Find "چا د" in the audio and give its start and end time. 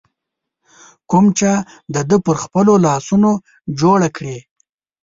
1.37-1.95